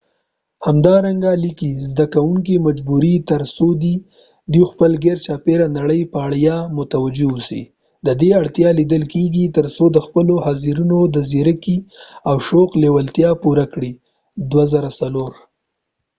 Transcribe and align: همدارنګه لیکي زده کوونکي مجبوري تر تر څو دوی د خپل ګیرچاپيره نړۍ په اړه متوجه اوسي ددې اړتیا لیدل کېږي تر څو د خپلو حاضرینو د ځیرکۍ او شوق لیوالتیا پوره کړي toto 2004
همدارنګه 0.67 1.31
لیکي 1.43 1.71
زده 1.89 2.05
کوونکي 2.13 2.55
مجبوري 2.67 3.15
تر 3.19 3.25
تر 3.29 3.41
څو 3.55 3.67
دوی 3.81 3.95
د 4.53 4.55
خپل 4.69 4.91
ګیرچاپيره 5.03 5.65
نړۍ 5.77 6.01
په 6.11 6.19
اړه 6.27 6.55
متوجه 6.77 7.27
اوسي 7.33 7.63
ددې 8.07 8.29
اړتیا 8.41 8.69
لیدل 8.79 9.03
کېږي 9.13 9.45
تر 9.57 9.65
څو 9.75 9.85
د 9.95 9.97
خپلو 10.05 10.35
حاضرینو 10.45 10.99
د 11.15 11.17
ځیرکۍ 11.31 11.77
او 12.29 12.35
شوق 12.47 12.69
لیوالتیا 12.83 13.29
پوره 13.43 13.65
کړي 13.73 13.91
toto 14.51 15.33
2004 15.33 15.33